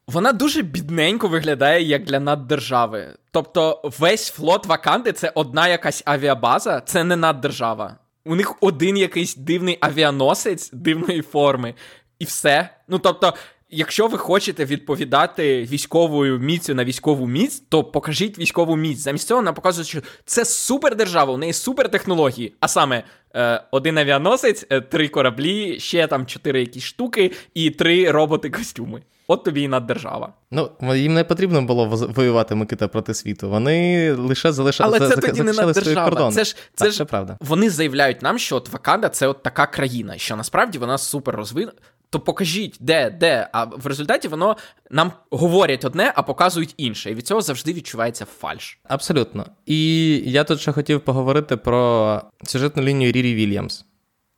[0.07, 3.07] Вона дуже бідненько виглядає як для наддержави.
[3.31, 7.97] Тобто, весь флот Ваканди це одна якась авіабаза, це не наддержава.
[8.25, 11.73] У них один якийсь дивний авіаносець дивної форми,
[12.19, 12.69] і все.
[12.87, 13.33] Ну тобто,
[13.69, 18.99] якщо ви хочете відповідати військовою міцю на військову міць, то покажіть військову міць.
[18.99, 22.53] Замість цього нам показують, що це супердержава, у неї супертехнології.
[22.59, 23.03] А саме
[23.35, 29.01] е, один авіаносець, е, три кораблі, ще там чотири якісь штуки і три роботи-костюми.
[29.27, 30.33] От тобі і наддержава.
[30.51, 31.85] Ну їм не потрібно було
[32.15, 33.49] воювати Микита проти світу.
[33.49, 36.31] Вони лише залишали Але це тоді не наддержава.
[36.31, 37.37] Це ж це так, ж це правда.
[37.41, 41.77] Вони заявляють нам, що от Ваканда це от така країна, що насправді вона супер розвинена.
[42.09, 43.49] То покажіть, де, де.
[43.51, 44.57] А в результаті воно
[44.91, 47.11] нам говорять одне, а показують інше.
[47.11, 48.79] І від цього завжди відчувається фальш.
[48.83, 49.45] Абсолютно.
[49.65, 53.85] І я тут ще хотів поговорити про сюжетну лінію Рірі Вільямс.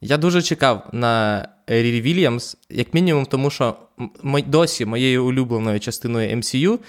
[0.02, 3.76] Я дуже чекав на Рірі Вільямс, як мінімум, тому що
[4.48, 6.80] досі моєю улюбленою частиною MCU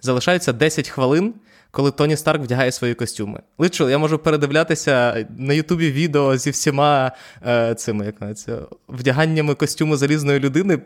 [0.00, 1.34] залишається 10 хвилин,
[1.70, 3.40] коли Тоні Старк вдягає свої костюми.
[3.58, 7.12] Личу, я можу передивлятися на Ютубі відео зі всіма
[7.46, 10.78] е, цими як це, вдяганнями костюму залізної людини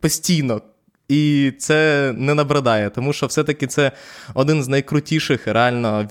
[0.00, 0.62] постійно.
[1.08, 3.92] І це не набридає, тому що все-таки це
[4.34, 6.08] один з найкрутіших, реально,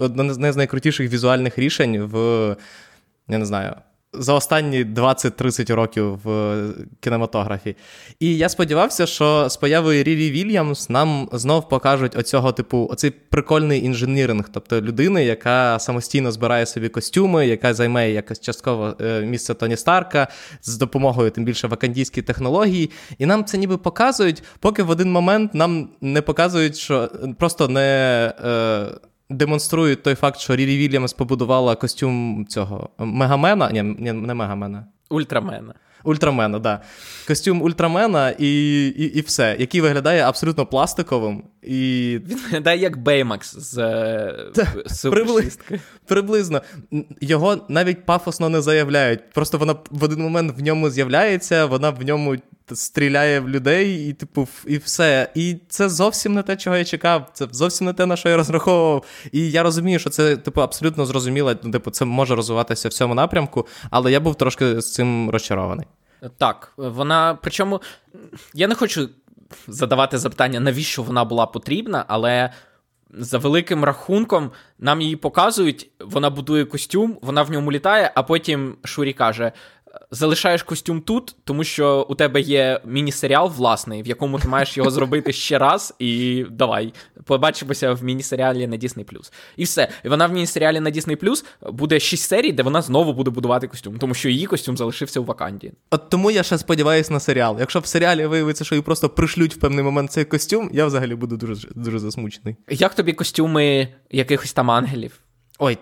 [0.00, 2.56] одне з найкрутіших візуальних рішень в
[3.28, 3.74] я не знаю,
[4.12, 6.62] за останні 20-30 років в
[7.00, 7.76] кінематографі.
[8.20, 13.84] І я сподівався, що з появою Рірі Вільямс нам знов покажуть оцього типу, оцей прикольний
[13.84, 19.76] інженіринг, тобто людини, яка самостійно збирає собі костюми, яка займає якось частково е, місце Тоні
[19.76, 20.28] Старка
[20.62, 22.90] з допомогою тим більше вакандійської технології.
[23.18, 28.32] І нам це ніби показують, поки в один момент нам не показують, що просто не.
[28.44, 33.70] Е, демонструють той факт, що Рірі Вільямс побудувала костюм цього Мегамена.
[33.70, 34.86] Ні, ні не Мегамена.
[35.10, 35.74] Ультрамена.
[36.04, 36.80] Ультрамена, да.
[37.26, 41.42] Костюм Ультрамена і і, і все, який виглядає абсолютно пластиковим.
[41.62, 42.20] І...
[42.26, 43.76] Він виглядає як Беймакс з
[44.54, 44.66] Та,
[45.10, 45.50] прибли...
[46.06, 46.62] Приблизно.
[47.20, 49.30] Його навіть пафосно не заявляють.
[49.30, 52.36] Просто вона в один момент в ньому з'являється, вона в ньому
[52.72, 55.30] стріляє в людей, і типу, і все.
[55.34, 57.30] І це зовсім не те, чого я чекав.
[57.32, 59.04] Це зовсім не те, на що я розраховував.
[59.32, 61.54] І я розумію, що це, типу, абсолютно зрозуміло.
[61.62, 65.86] Ну, типу, це може розвиватися в цьому напрямку, але я був трошки з цим розчарований.
[66.38, 67.38] Так, вона.
[67.42, 67.80] Причому
[68.54, 69.08] я не хочу
[69.68, 72.50] задавати запитання, навіщо вона була потрібна, але.
[73.10, 78.76] За великим рахунком нам її показують, вона будує костюм, вона в ньому літає, а потім
[78.84, 79.52] Шурі каже:
[80.10, 84.90] залишаєш костюм тут, тому що у тебе є міні-серіал власний, в якому ти маєш його
[84.90, 86.92] зробити ще раз, і давай,
[87.24, 89.30] побачимося в міні-серіалі на Disney+.
[89.56, 89.88] І все.
[90.04, 93.98] І вона в міні-серіалі на Disney+, буде 6 серій, де вона знову буде будувати костюм,
[93.98, 95.72] тому що її костюм залишився у Ваканді.
[95.90, 97.56] От тому я ще сподіваюся на серіал.
[97.60, 101.14] Якщо в серіалі виявиться, що їй просто пришлють в певний момент цей костюм, я взагалі
[101.14, 102.56] буду дуже дуже засмучений.
[102.68, 105.20] Як тобі костюми якихось там ангелів?
[105.58, 105.78] Ой,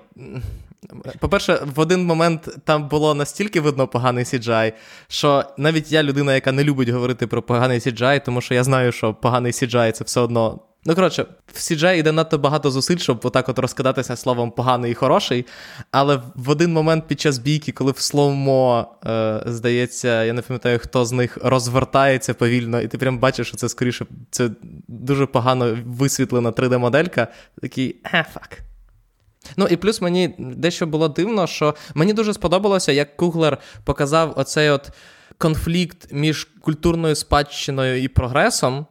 [1.19, 4.73] по-перше, в один момент там було настільки видно поганий CGI,
[5.09, 8.93] що навіть я людина, яка не любить говорити про поганий CGI, тому що я знаю,
[8.93, 10.61] що поганий CGI це все одно.
[10.89, 14.95] Ну, коротше, в CGI йде надто багато зусиль, щоб отак от розкидатися словом поганий і
[14.95, 15.47] хороший.
[15.91, 20.79] Але в один момент під час бійки, коли в словмо, е, здається, я не пам'ятаю,
[20.79, 24.51] хто з них розвертається повільно, і ти прям бачиш, що це скоріше це
[24.89, 27.27] дуже погано висвітлена 3D-моделька,
[27.61, 28.63] такий, е, фак.
[29.57, 34.71] Ну і плюс мені дещо було дивно, що мені дуже сподобалося, як Куглер показав оцей
[34.71, 34.91] от
[35.39, 38.87] конфлікт між культурною спадщиною і прогресом.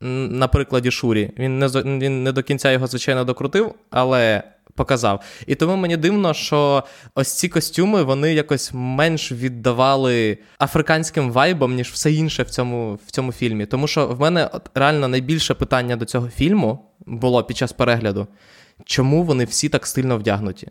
[0.00, 1.30] На прикладі Шурі.
[1.38, 4.42] Він не він не до кінця його, звичайно, докрутив, але
[4.74, 5.22] показав.
[5.46, 11.88] І тому мені дивно, що ось ці костюми вони якось менш віддавали африканським вайбам, ніж
[11.88, 13.66] все інше в цьому в цьому фільмі.
[13.66, 18.26] Тому що в мене от, реально найбільше питання до цього фільму було під час перегляду
[18.84, 20.68] чому вони всі так стильно вдягнуті?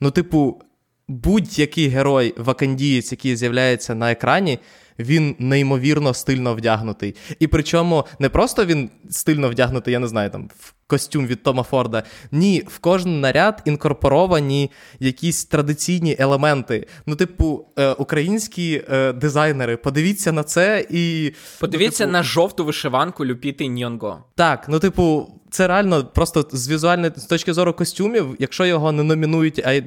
[0.00, 0.62] Ну, типу,
[1.08, 4.58] будь-який герой вакандієць, який з'являється на екрані,
[4.98, 7.14] він неймовірно стильно вдягнутий.
[7.38, 11.62] І причому не просто він стильно вдягнутий, я не знаю, там в костюм від Тома
[11.62, 12.02] Форда.
[12.32, 16.86] Ні, в кожен наряд інкорпоровані якісь традиційні елементи.
[17.06, 21.32] Ну, типу, е, українські е, дизайнери, подивіться на це і.
[21.60, 22.12] Подивіться ну, типу...
[22.12, 24.24] на жовту вишиванку Люпіти Ньонго.
[24.34, 29.02] Так, ну, типу це реально просто з візуальної з точки зору костюмів, якщо його не
[29.02, 29.82] номінують, а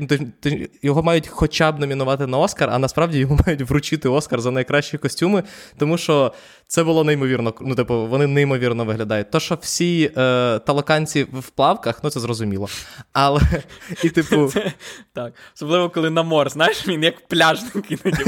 [0.81, 4.97] його мають хоча б номінувати на Оскар, а насправді йому мають вручити Оскар за найкращі
[4.97, 5.43] костюми,
[5.77, 6.33] тому що
[6.67, 7.53] це було неймовірно.
[7.61, 9.31] Ну, типу, вони неймовірно виглядають.
[9.31, 12.69] То, що всі е, талаканці в плавках, ну це зрозуміло.
[13.13, 13.41] Але
[14.03, 14.53] і типу.
[15.13, 18.23] Так, особливо коли на мор, знаєш, він як пляжник іноді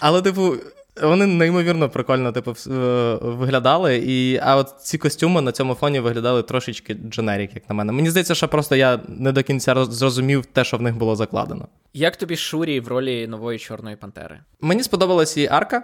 [0.00, 0.56] Але, типу,
[1.02, 2.70] вони неймовірно прикольно типу, е,
[3.22, 3.96] виглядали.
[4.06, 7.92] І, А от ці костюми на цьому фоні виглядали трошечки дженерік, як на мене.
[7.92, 11.68] Мені здається, що просто я не до кінця зрозумів те, що в них було закладено.
[11.94, 14.40] Як тобі Шурі в ролі нової Чорної Пантери?
[14.60, 15.82] Мені сподобалась її арка.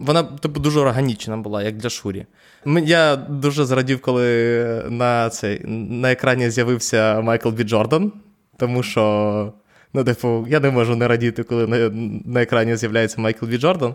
[0.00, 2.26] Вона типу, дуже органічна була, як для Шурі.
[2.66, 8.12] Я дуже зрадів, коли на цей, на екрані з'явився Майкл Бі Джордан,
[8.56, 9.52] тому що.
[9.94, 11.90] Ну, типу, я не можу не радіти, коли на
[12.24, 13.94] на екрані з'являється Майкл Бі Джордан.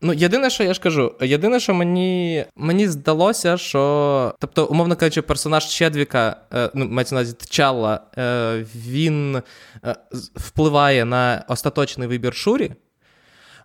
[0.00, 4.34] Ну, єдине, що я ж кажу, єдине, що мені мені здалося, що.
[4.38, 9.42] Тобто, умовно кажучи, персонаж Чедвіка, е, ну, мається на Тчалла, е, він
[9.84, 9.96] е,
[10.34, 12.72] впливає на остаточний вибір Шурі.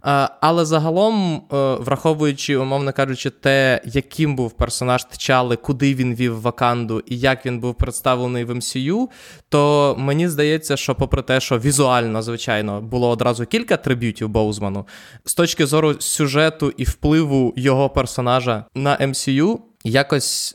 [0.01, 7.03] Але загалом, е, враховуючи, умовно кажучи, те, яким був персонаж Тчали, куди він вів Ваканду
[7.05, 9.09] і як він був представлений в МСЮ,
[9.49, 14.87] то мені здається, що, попри те, що візуально, звичайно, було одразу кілька триб'ютів Боузману,
[15.25, 20.53] з точки зору сюжету і впливу його персонажа на МСЮ, якось.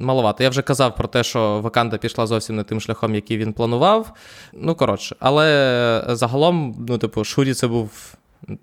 [0.00, 0.42] Маловато.
[0.42, 4.12] Я вже казав про те, що Ваканда пішла зовсім не тим шляхом, який він планував.
[4.52, 8.14] Ну, коротше, але загалом, ну, типу, Шурі це був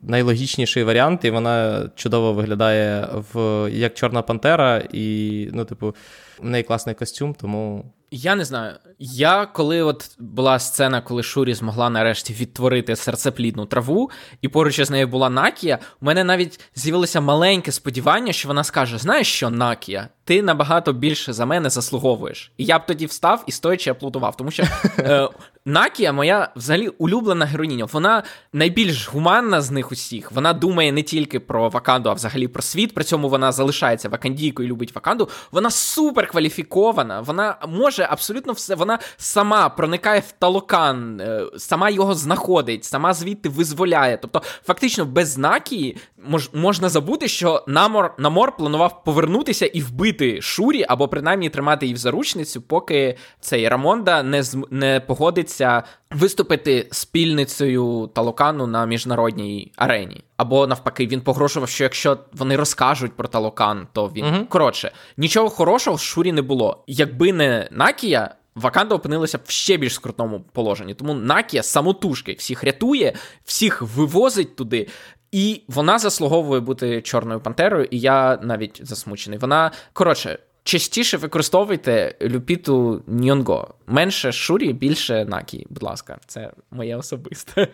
[0.02, 5.96] найлогічніший варіант, і вона чудово виглядає в як Чорна Пантера, і, ну, типу,
[6.40, 7.86] в неї класний костюм, тому.
[8.12, 8.74] Я не знаю.
[9.00, 14.10] Я коли от була сцена, коли Шурі змогла нарешті відтворити серцеплідну траву,
[14.42, 18.98] і поруч із нею була Накія, у мене навіть з'явилося маленьке сподівання, що вона скаже:
[18.98, 22.52] Знаєш що, Накія, ти набагато більше за мене заслуговуєш.
[22.58, 24.64] І я б тоді встав і стоячи аплодував, тому що
[25.00, 25.30] е,
[25.66, 27.86] Накія, моя взагалі улюблена героїня.
[27.86, 30.32] Вона найбільш гуманна з них усіх.
[30.32, 32.94] Вона думає не тільки про Ваканду, а взагалі про світ.
[32.94, 35.30] При цьому вона залишається вакандійкою, любить Ваканду.
[35.52, 38.76] Вона супер кваліфікована, вона може абсолютно все.
[38.86, 44.18] Вона сама проникає в талокан, е, сама його знаходить, сама звідти визволяє.
[44.18, 50.86] Тобто, фактично, без Накії мож, можна забути, що Намор Намор планував повернутися і вбити Шурі,
[50.90, 58.68] або принаймні тримати її в заручницю, поки цей Рамонда не не погодиться виступити спільницею Талокану
[58.68, 60.24] на міжнародній арені.
[60.38, 64.46] Або навпаки, він погрожував, що якщо вони розкажуть про Талокан, то він угу.
[64.50, 66.84] коротше нічого хорошого в Шурі не було.
[66.88, 68.36] Якби не Накія.
[68.56, 70.94] Ваканда опинилася в ще більш скрутному положенні.
[70.94, 73.14] Тому Накія самотужки всіх рятує,
[73.44, 74.88] всіх вивозить туди.
[75.32, 79.40] І вона заслуговує бути чорною пантерою, і я навіть засмучений.
[79.40, 80.40] Вона коротше.
[80.64, 83.74] Частіше використовуйте Люпіту Ньонго.
[83.88, 87.68] Менше Шурі, більше Накі, будь ласка, це моє особисте.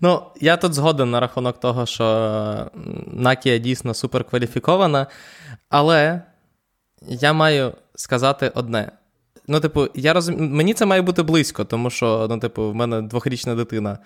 [0.00, 2.70] Ну, я тут згоден на рахунок того, що
[3.06, 5.06] Накія дійсно суперкваліфікована,
[5.68, 6.22] але
[7.02, 8.92] я маю сказати одне.
[9.48, 13.02] Ну, типу, я розумію, мені це має бути близько, тому що, ну, типу, в мене
[13.02, 13.98] двохрічна дитина.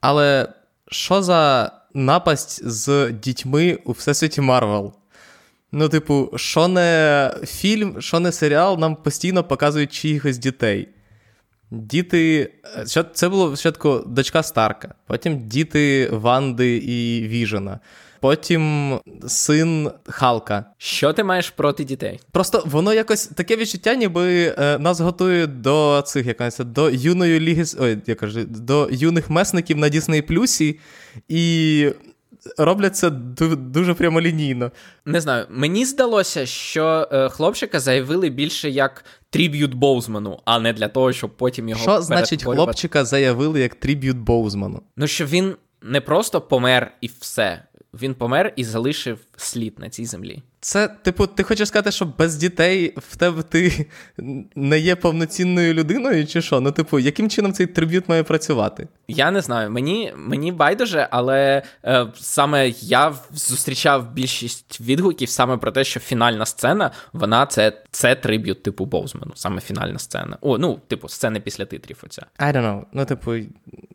[0.00, 0.48] Але
[0.88, 4.94] що за напасть з дітьми у всесвіті Марвел?
[5.72, 10.88] Ну, типу, що не фільм, що не серіал, нам постійно показують чиїхось дітей.
[11.70, 12.52] Діти.
[13.14, 17.80] Це було спочатку дочка Старка, потім діти Ванди і Віжена
[18.24, 20.64] потім син Халка.
[20.78, 22.20] Що ти маєш проти дітей?
[22.32, 27.64] Просто воно якось таке відчуття, ніби е, нас готують до цих якось, до юної ліги.
[27.78, 30.78] Ой, я кажу, до юних месників на Дісней Плюсі,
[31.28, 31.88] і
[32.58, 33.10] роблять це
[33.56, 34.70] дуже прямолінійно.
[35.04, 40.88] Не знаю, мені здалося, що е, хлопчика заявили більше як tribute Боузману, а не для
[40.88, 41.82] того, щоб потім його.
[41.82, 44.82] Що значить хлопчика заявили як tribute Боузману?
[44.96, 47.62] Ну, що він не просто помер і все
[48.02, 50.42] він помер і залишив слід на цій землі.
[50.64, 53.86] Це, типу, ти хочеш сказати, що без дітей в тебе ти
[54.54, 56.60] не є повноцінною людиною, чи що?
[56.60, 58.88] Ну, типу, яким чином цей tribute має працювати?
[59.08, 59.70] Я не знаю.
[59.70, 66.46] Мені мені байдуже, але е, саме я зустрічав більшість відгуків саме про те, що фінальна
[66.46, 70.38] сцена, вона це це триб'ют типу Боузмену, саме фінальна сцена.
[70.40, 71.98] О, ну, типу, сцени після титрів.
[72.04, 72.26] Оця.
[72.38, 72.82] I don't know.
[72.92, 73.34] Ну, типу,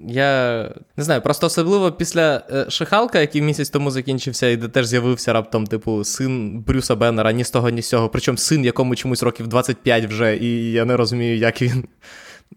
[0.07, 0.61] я
[0.97, 5.33] не знаю, просто особливо після е, Шихалка, який місяць тому закінчився, і де теж з'явився
[5.33, 6.58] раптом, типу, син.
[6.67, 8.09] Брюса Беннера ні з того, ні з цього.
[8.09, 11.83] Причому син, якому чомусь років 25 вже, і я не розумію, як він.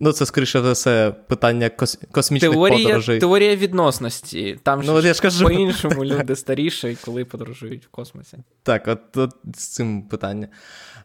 [0.00, 1.98] Ну, це, скоріше за все, питання кос...
[2.10, 3.18] космічних теорія, подорожей.
[3.18, 4.58] Теорія відносності.
[4.62, 8.36] Там ну, ж, ж по-іншому люди старіші, коли подорожують в космосі.
[8.62, 10.48] Так, от, от з цим питання.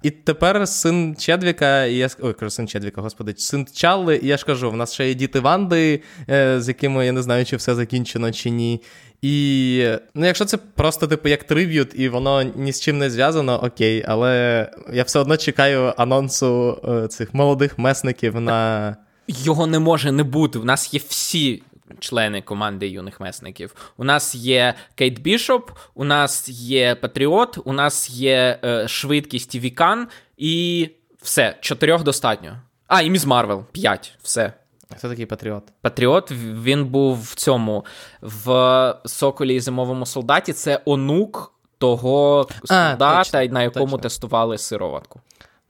[0.04, 4.38] І тепер син Чедвіка, і я ой, кажу, син Чедвіка, господи, син Чалли, і я
[4.38, 7.56] ж кажу, в нас ще є діти Ванди, е, з якими я не знаю, чи
[7.56, 8.82] все закінчено, чи ні.
[9.22, 13.64] І ну, якщо це просто, типу, як триб'ют, і воно ні з чим не зв'язано,
[13.64, 18.98] окей, але я все одно чекаю анонсу е, цих молодих месників на.
[19.28, 20.60] Його не може не бути.
[20.60, 21.64] У нас є всі
[22.00, 23.76] члени команди юних месників.
[23.98, 30.08] У нас є Кейт Бішоп, у нас є Патріот, у нас є е, Швидкість, Вікан,
[30.38, 30.90] і
[31.22, 32.62] все, чотирьох достатньо.
[32.88, 34.54] А, і Міз Марвел, п'ять, все.
[34.96, 35.64] Хто такий Патріот?
[35.82, 37.86] Патріот він був в цьому
[38.22, 40.54] в Соколі і зимовому солдаті.
[40.54, 43.98] Це онук того солдата, а, точно, на якому точно.
[43.98, 45.22] тестували сироватку.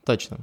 [0.04, 0.36] Точно.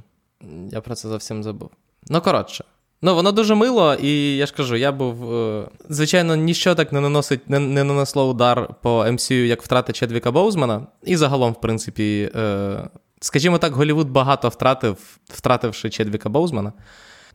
[0.70, 1.70] Я про це зовсім забув.
[2.08, 2.64] Ну, коротше.
[3.02, 5.34] Ну, воно дуже мило, і я ж кажу, я був.
[5.34, 10.30] Е, звичайно, ніщо так не наносить, не, не нанесло удар по MCU, як втрата Чедвіка
[10.30, 10.86] Боузмана.
[11.02, 12.88] І загалом, в принципі, е,
[13.20, 16.72] скажімо так, Голівуд багато втратив, втративши Чедвіка Боузмана.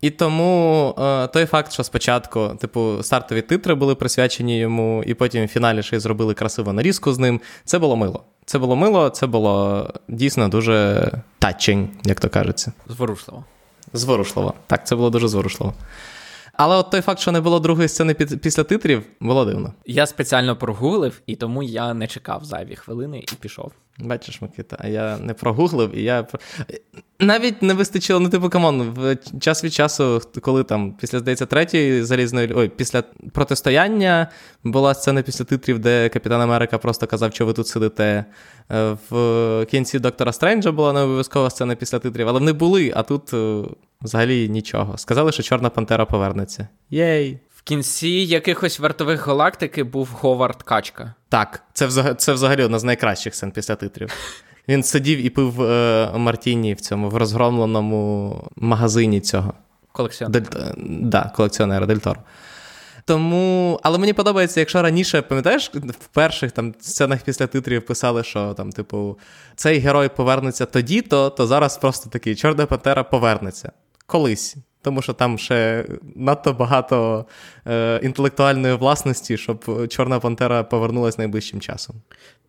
[0.01, 5.45] І тому е, той факт, що спочатку, типу, стартові титри були присвячені йому, і потім
[5.45, 7.41] в фіналі ще й зробили красиву нарізку з ним.
[7.65, 8.23] Це було мило.
[8.45, 12.71] Це було мило, це було дійсно дуже touching, як то кажеться.
[12.87, 13.45] Зворушливо.
[13.93, 14.53] Зворушливо.
[14.67, 15.73] Так, це було дуже зворушливо.
[16.53, 19.73] Але от той факт, що не було другої сцени під, після титрів, було дивно.
[19.85, 23.71] Я спеціально прогуглив, і тому я не чекав зайві хвилини і пішов.
[24.01, 26.27] Бачиш, Микита, а я не прогуглив, і я
[27.19, 31.45] навіть не вистачило, ну, типу, come on, в час від часу, коли там, після, здається,
[31.45, 34.27] третьої залізної ой, після протистояння
[34.63, 38.25] була сцена після титрів, де Капітан Америка просто казав, що ви тут сидите.
[38.71, 43.03] Е, в кінці Доктора Стренджа була не обов'язкова сцена після титрів, але вони були, а
[43.03, 43.33] тут.
[43.33, 43.63] Е,
[44.01, 44.97] взагалі нічого.
[44.97, 46.67] Сказали, що Чорна Пантера повернеться.
[46.89, 47.39] Єй!
[47.61, 51.13] В кінці якихось вартових галактики був Говард Качка.
[51.29, 54.13] Так, це взагалі, це взагалі одна з найкращих сцен після титрів.
[54.67, 59.53] Він сидів і пив е, Мартіні в цьому в розгромленому магазині цього.
[59.91, 60.41] Колекціонер.
[60.41, 60.73] Дель...
[60.87, 62.19] Да, колекціонера Дель Торо.
[63.05, 68.53] Тому, але мені подобається, якщо раніше, пам'ятаєш, в перших там сценах після титрів писали, що
[68.53, 69.19] там, типу,
[69.55, 73.71] цей герой повернеться тоді-то, то зараз просто такий Чорна Пантера повернеться
[74.05, 74.55] колись.
[74.81, 77.25] Тому що там ще надто багато
[77.67, 81.95] е, інтелектуальної власності, щоб Чорна Пантера повернулася найближчим часом.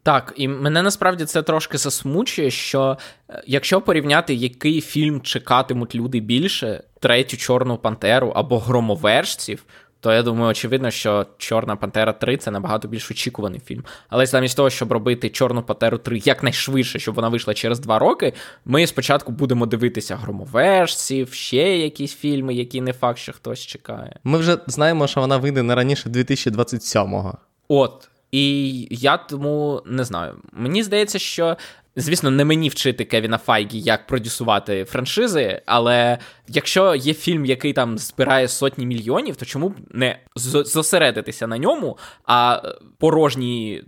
[0.03, 2.99] Так, і мене насправді це трошки засмучує, що
[3.31, 9.65] е, якщо порівняти, який фільм чекатимуть люди більше, третю Чорну Пантеру або громовержців,
[10.03, 13.85] то я думаю, очевидно, що Чорна Пантера 3 це набагато більш очікуваний фільм.
[14.09, 18.33] Але замість того, щоб робити Чорну Пантеру 3 якнайшвидше, щоб вона вийшла через два роки,
[18.65, 24.17] ми спочатку будемо дивитися громовержців, ще якісь фільми, які не факт, що хтось чекає.
[24.25, 27.39] Ми вже знаємо, що вона вийде не раніше 2027-го.
[27.69, 28.09] От.
[28.33, 30.35] І я тому не знаю.
[30.53, 31.57] Мені здається, що.
[31.97, 36.19] Звісно, не мені вчити Кевіна Файгі, як продюсувати франшизи, але
[36.49, 41.99] якщо є фільм, який там збирає сотні мільйонів, то чому б не зосередитися на ньому,
[42.25, 42.63] а
[42.99, 43.83] порожні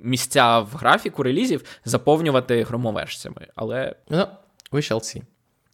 [0.00, 3.46] місця в графіку релізів заповнювати громовержцями?
[3.54, 3.94] Але.
[4.10, 4.26] Ну,
[4.72, 5.22] we shall see.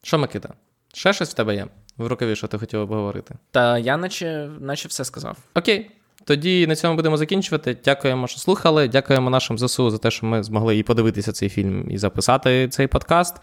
[0.03, 0.53] Що, Микита?
[0.93, 1.67] Ще щось в тебе є?
[1.97, 3.35] В рукаві, що ти хотів обговорити?
[3.51, 5.37] Та я наче, наче все сказав.
[5.55, 5.91] Окей.
[6.27, 7.77] Тоді на цьому будемо закінчувати.
[7.85, 8.87] Дякуємо, що слухали.
[8.87, 12.87] Дякуємо нашим ЗСУ за те, що ми змогли і подивитися цей фільм, і записати цей
[12.87, 13.35] подкаст.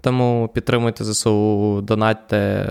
[0.00, 2.70] Тому підтримуйте ЗСУ, донатьте.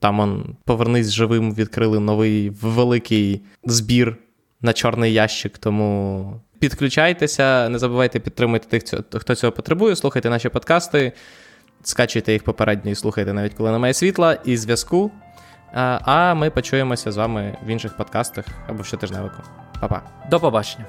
[0.00, 4.16] Там он повернись живим, відкрили новий великий збір
[4.60, 5.58] на чорний ящик.
[5.58, 9.96] Тому підключайтеся, не забувайте підтримувати тих, хто цього потребує.
[9.96, 11.12] Слухайте наші подкасти,
[11.82, 15.10] скачуйте їх попередньо і слухайте навіть коли немає світла і зв'язку.
[15.72, 19.42] А ми почуємося з вами в інших подкастах або щотижневику.
[19.80, 20.02] Па-па.
[20.30, 20.84] До побачення.